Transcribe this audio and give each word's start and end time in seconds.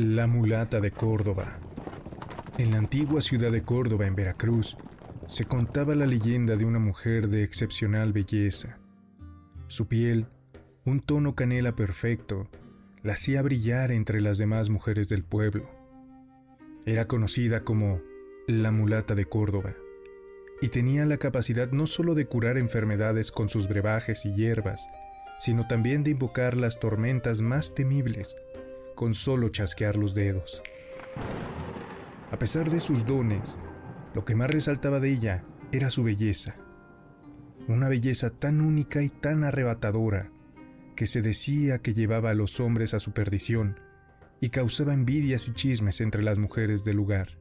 La 0.00 0.28
mulata 0.28 0.78
de 0.78 0.92
Córdoba. 0.92 1.58
En 2.56 2.70
la 2.70 2.78
antigua 2.78 3.20
ciudad 3.20 3.50
de 3.50 3.62
Córdoba, 3.62 4.06
en 4.06 4.14
Veracruz, 4.14 4.76
se 5.26 5.44
contaba 5.44 5.96
la 5.96 6.06
leyenda 6.06 6.54
de 6.54 6.64
una 6.64 6.78
mujer 6.78 7.26
de 7.26 7.42
excepcional 7.42 8.12
belleza. 8.12 8.78
Su 9.66 9.88
piel, 9.88 10.28
un 10.84 11.00
tono 11.00 11.34
canela 11.34 11.74
perfecto, 11.74 12.48
la 13.02 13.14
hacía 13.14 13.42
brillar 13.42 13.90
entre 13.90 14.20
las 14.20 14.38
demás 14.38 14.70
mujeres 14.70 15.08
del 15.08 15.24
pueblo. 15.24 15.68
Era 16.86 17.08
conocida 17.08 17.64
como 17.64 18.00
la 18.46 18.70
mulata 18.70 19.16
de 19.16 19.24
Córdoba 19.24 19.74
y 20.60 20.68
tenía 20.68 21.06
la 21.06 21.16
capacidad 21.16 21.72
no 21.72 21.88
solo 21.88 22.14
de 22.14 22.26
curar 22.26 22.56
enfermedades 22.56 23.32
con 23.32 23.48
sus 23.48 23.66
brebajes 23.66 24.24
y 24.24 24.32
hierbas, 24.32 24.86
sino 25.40 25.66
también 25.66 26.04
de 26.04 26.12
invocar 26.12 26.56
las 26.56 26.78
tormentas 26.78 27.40
más 27.40 27.74
temibles 27.74 28.36
con 28.98 29.14
solo 29.14 29.50
chasquear 29.50 29.94
los 29.94 30.12
dedos. 30.12 30.60
A 32.32 32.38
pesar 32.40 32.68
de 32.68 32.80
sus 32.80 33.06
dones, 33.06 33.56
lo 34.12 34.24
que 34.24 34.34
más 34.34 34.50
resaltaba 34.50 34.98
de 34.98 35.12
ella 35.12 35.44
era 35.70 35.88
su 35.88 36.02
belleza. 36.02 36.56
Una 37.68 37.88
belleza 37.88 38.30
tan 38.30 38.60
única 38.60 39.00
y 39.00 39.08
tan 39.08 39.44
arrebatadora 39.44 40.32
que 40.96 41.06
se 41.06 41.22
decía 41.22 41.78
que 41.78 41.94
llevaba 41.94 42.30
a 42.30 42.34
los 42.34 42.58
hombres 42.58 42.92
a 42.92 42.98
su 42.98 43.12
perdición 43.12 43.78
y 44.40 44.48
causaba 44.48 44.94
envidias 44.94 45.46
y 45.46 45.52
chismes 45.52 46.00
entre 46.00 46.24
las 46.24 46.40
mujeres 46.40 46.82
del 46.82 46.96
lugar. 46.96 47.38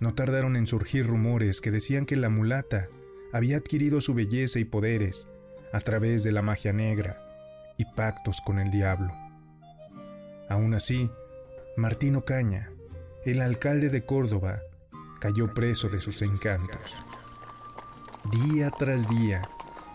No 0.00 0.14
tardaron 0.16 0.56
en 0.56 0.66
surgir 0.66 1.06
rumores 1.06 1.60
que 1.60 1.70
decían 1.70 2.06
que 2.06 2.16
la 2.16 2.28
mulata 2.28 2.88
había 3.32 3.58
adquirido 3.58 4.00
su 4.00 4.14
belleza 4.14 4.58
y 4.58 4.64
poderes 4.64 5.28
a 5.72 5.78
través 5.78 6.24
de 6.24 6.32
la 6.32 6.42
magia 6.42 6.72
negra 6.72 7.20
y 7.78 7.84
pactos 7.84 8.40
con 8.44 8.58
el 8.58 8.72
diablo. 8.72 9.23
Aún 10.48 10.74
así, 10.74 11.10
Martino 11.76 12.24
Caña, 12.24 12.70
el 13.24 13.40
alcalde 13.40 13.88
de 13.88 14.04
Córdoba, 14.04 14.60
cayó 15.20 15.52
preso 15.54 15.88
de 15.88 15.98
sus 15.98 16.20
encantos. 16.22 16.94
Día 18.30 18.70
tras 18.70 19.08
día 19.08 19.48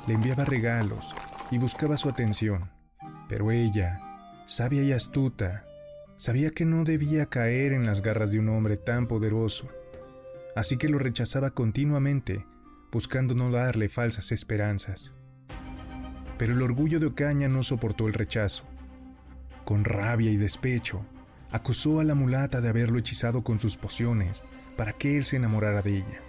le 0.08 0.16
enviaba 0.16 0.46
regalos 0.46 1.14
y 1.52 1.58
buscaba 1.58 1.98
su 1.98 2.10
atención, 2.10 2.72
pero 3.28 3.52
ella, 3.52 4.02
sabia 4.48 4.84
y 4.84 4.92
astuta, 4.92 5.66
sabía 6.18 6.50
que 6.50 6.66
no 6.66 6.84
debía 6.84 7.28
caer 7.28 7.74
en 7.74 7.86
las 7.86 8.02
garras 8.02 8.32
de 8.32 8.40
un 8.40 8.50
hombre 8.50 8.78
tan 8.78 9.08
poderoso, 9.08 9.68
así 10.56 10.78
que 10.78 10.90
lo 10.90 11.00
rechazaba 11.00 11.52
continuamente, 11.52 12.46
buscando 12.92 13.36
no 13.36 13.52
darle 13.52 13.88
falsas 13.88 14.32
esperanzas. 14.32 15.14
Pero 16.38 16.54
el 16.54 16.62
orgullo 16.62 17.00
de 17.00 17.08
Ocaña 17.08 17.48
no 17.48 17.62
soportó 17.64 18.08
el 18.08 18.14
rechazo 18.14 18.69
con 19.66 19.84
rabia 19.84 20.32
y 20.32 20.38
despecho, 20.38 21.06
acusó 21.52 22.00
a 22.00 22.04
la 22.04 22.16
mulata 22.16 22.62
de 22.62 22.70
haberlo 22.70 23.00
hechizado 23.00 23.44
con 23.44 23.60
sus 23.60 23.78
pociones 23.78 24.44
para 24.78 24.94
que 24.94 25.18
él 25.18 25.26
se 25.26 25.38
enamorara 25.38 25.82
de 25.82 25.98
ella. 25.98 26.22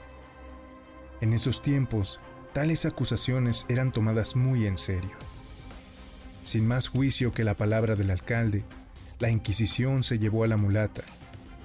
En 1.21 1.33
esos 1.33 1.63
tiempos, 1.63 2.21
tales 2.53 2.85
acusaciones 2.87 3.67
eran 3.69 3.93
tomadas 3.93 4.37
muy 4.37 4.67
en 4.67 4.79
serio. 4.79 5.13
Sin 6.43 6.67
más 6.67 6.89
juicio 6.89 7.33
que 7.33 7.45
la 7.45 7.55
palabra 7.55 7.95
del 7.95 8.11
alcalde, 8.11 8.65
la 9.19 9.31
Inquisición 9.31 10.03
se 10.03 10.19
llevó 10.19 10.45
a 10.45 10.49
la 10.49 10.57
mulata 10.57 11.03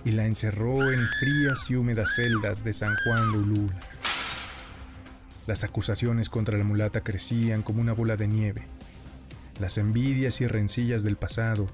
y 0.04 0.12
la 0.12 0.26
encerró 0.26 0.92
en 0.92 1.08
frías 1.20 1.70
y 1.70 1.76
húmedas 1.76 2.16
celdas 2.16 2.64
de 2.64 2.74
San 2.74 2.96
Juan 3.06 3.32
de. 3.32 3.72
Las 5.48 5.64
acusaciones 5.64 6.30
contra 6.30 6.58
la 6.58 6.64
mulata 6.64 7.02
crecían 7.02 7.62
como 7.62 7.82
una 7.82 7.94
bola 7.94 8.18
de 8.18 8.28
nieve 8.28 8.68
las 9.60 9.78
envidias 9.78 10.42
y 10.42 10.48
rencillas 10.48 11.04
del 11.04 11.16
pasado 11.16 11.68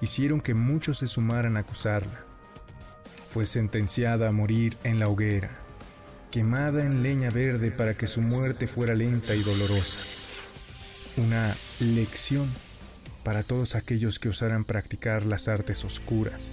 hicieron 0.00 0.40
que 0.40 0.54
muchos 0.54 0.98
se 0.98 1.06
sumaran 1.06 1.56
a 1.56 1.60
acusarla. 1.60 2.24
Fue 3.28 3.46
sentenciada 3.46 4.28
a 4.28 4.32
morir 4.32 4.76
en 4.82 4.98
la 4.98 5.08
hoguera, 5.08 5.50
quemada 6.30 6.84
en 6.84 7.02
leña 7.02 7.30
verde 7.30 7.70
para 7.70 7.94
que 7.94 8.06
su 8.06 8.22
muerte 8.22 8.66
fuera 8.66 8.94
lenta 8.94 9.34
y 9.34 9.42
dolorosa. 9.42 9.98
Una 11.16 11.54
lección 11.80 12.50
para 13.24 13.42
todos 13.42 13.74
aquellos 13.74 14.18
que 14.18 14.30
osaran 14.30 14.64
practicar 14.64 15.26
las 15.26 15.48
artes 15.48 15.84
oscuras 15.84 16.50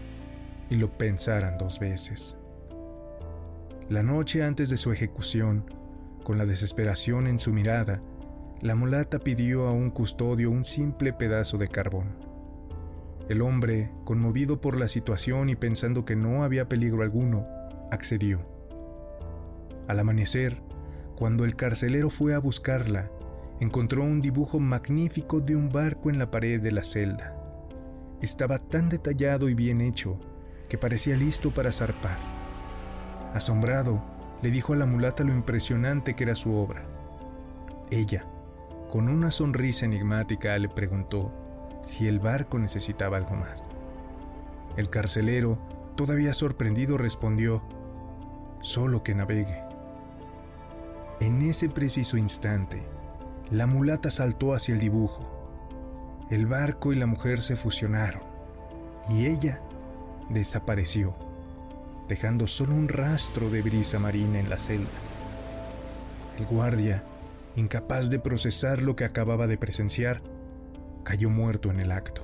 y 0.69 0.75
lo 0.75 0.97
pensaran 0.97 1.57
dos 1.57 1.79
veces. 1.79 2.35
La 3.89 4.03
noche 4.03 4.43
antes 4.43 4.69
de 4.69 4.77
su 4.77 4.91
ejecución, 4.91 5.65
con 6.23 6.37
la 6.37 6.45
desesperación 6.45 7.25
en 7.27 7.39
su 7.39 7.53
mirada, 7.53 8.01
la 8.61 8.73
mulata 8.73 9.19
pidió 9.19 9.67
a 9.67 9.71
un 9.71 9.91
custodio 9.91 10.49
un 10.49 10.65
simple 10.65 11.13
pedazo 11.13 11.57
de 11.57 11.67
carbón. 11.67 12.15
El 13.29 13.41
hombre, 13.41 13.91
conmovido 14.03 14.61
por 14.61 14.77
la 14.77 14.87
situación 14.87 15.49
y 15.49 15.55
pensando 15.55 16.05
que 16.05 16.15
no 16.15 16.43
había 16.43 16.67
peligro 16.67 17.03
alguno, 17.03 17.45
accedió. 17.91 18.39
Al 19.87 19.99
amanecer, 19.99 20.61
cuando 21.15 21.45
el 21.45 21.55
carcelero 21.55 22.09
fue 22.09 22.33
a 22.33 22.39
buscarla, 22.39 23.11
encontró 23.59 24.03
un 24.03 24.21
dibujo 24.21 24.59
magnífico 24.59 25.39
de 25.39 25.55
un 25.55 25.69
barco 25.69 26.09
en 26.09 26.17
la 26.17 26.31
pared 26.31 26.59
de 26.61 26.71
la 26.71 26.83
celda. 26.83 27.35
Estaba 28.21 28.57
tan 28.57 28.89
detallado 28.89 29.49
y 29.49 29.53
bien 29.53 29.81
hecho 29.81 30.19
que 30.67 30.77
parecía 30.77 31.15
listo 31.15 31.53
para 31.53 31.71
zarpar. 31.71 32.17
Asombrado, 33.33 34.03
le 34.41 34.49
dijo 34.49 34.73
a 34.73 34.77
la 34.77 34.85
mulata 34.85 35.23
lo 35.23 35.33
impresionante 35.33 36.15
que 36.15 36.23
era 36.23 36.35
su 36.35 36.53
obra. 36.53 36.85
Ella, 37.91 38.25
con 38.89 39.09
una 39.09 39.31
sonrisa 39.31 39.85
enigmática 39.85 40.57
le 40.57 40.69
preguntó 40.69 41.31
si 41.81 42.07
el 42.07 42.19
barco 42.19 42.57
necesitaba 42.57 43.17
algo 43.17 43.35
más. 43.35 43.65
El 44.77 44.89
carcelero, 44.89 45.57
todavía 45.95 46.33
sorprendido, 46.33 46.97
respondió, 46.97 47.61
solo 48.61 49.03
que 49.03 49.15
navegue. 49.15 49.61
En 51.19 51.41
ese 51.41 51.67
preciso 51.67 52.17
instante, 52.17 52.83
la 53.49 53.67
mulata 53.67 54.11
saltó 54.11 54.53
hacia 54.53 54.73
el 54.75 54.79
dibujo. 54.79 55.25
El 56.29 56.45
barco 56.45 56.93
y 56.93 56.95
la 56.95 57.07
mujer 57.07 57.41
se 57.41 57.55
fusionaron 57.55 58.21
y 59.09 59.25
ella 59.25 59.61
desapareció, 60.29 61.15
dejando 62.07 62.47
solo 62.47 62.75
un 62.75 62.89
rastro 62.89 63.49
de 63.49 63.61
brisa 63.61 63.99
marina 63.99 64.39
en 64.39 64.49
la 64.49 64.57
celda. 64.57 64.89
El 66.37 66.45
guardia 66.45 67.03
incapaz 67.57 68.11
de 68.11 68.19
procesar 68.19 68.83
lo 68.83 68.95
que 68.95 69.03
acababa 69.03 69.47
de 69.47 69.57
presenciar, 69.57 70.21
cayó 71.03 71.31
muerto 71.31 71.71
en 71.71 71.79
el 71.79 71.91
acto. 71.91 72.21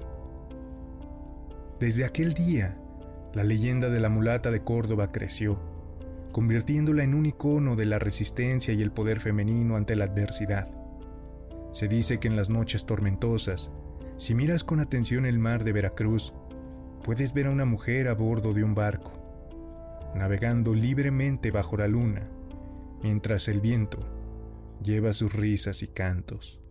Desde 1.80 2.06
aquel 2.06 2.34
día, 2.34 2.78
la 3.34 3.44
leyenda 3.44 3.90
de 3.90 4.00
la 4.00 4.10
mulata 4.10 4.52
de 4.52 4.64
Córdoba 4.64 5.12
creció, 5.12 5.60
convirtiéndola 6.32 7.04
en 7.04 7.16
un 7.16 7.26
icono 7.26 7.76
de 7.76 7.88
la 7.88 7.98
resistencia 7.98 8.76
y 8.76 8.84
el 8.84 8.92
poder 8.92 9.20
femenino 9.20 9.76
ante 9.76 9.96
la 9.96 10.06
adversidad. 10.06 10.72
Se 11.72 11.88
dice 11.88 12.20
que 12.20 12.28
en 12.28 12.36
las 12.36 12.52
noches 12.52 12.86
tormentosas, 12.86 13.72
si 14.18 14.36
miras 14.36 14.64
con 14.64 14.80
atención 14.80 15.26
el 15.26 15.40
mar 15.40 15.64
de 15.64 15.74
Veracruz, 15.74 16.32
puedes 17.04 17.34
ver 17.34 17.48
a 17.48 17.52
una 17.52 17.66
mujer 17.66 18.08
a 18.08 18.14
bordo 18.14 18.54
de 18.54 18.64
un 18.64 18.76
barco, 18.76 19.12
navegando 20.14 20.76
libremente 20.76 21.50
bajo 21.50 21.76
la 21.76 21.88
luna, 21.88 22.30
mientras 23.02 23.48
el 23.48 23.62
viento 23.62 24.23
lleva 24.82 25.14
sus 25.14 25.34
risas 25.34 25.84
y 25.84 25.88
cantos. 25.88 26.62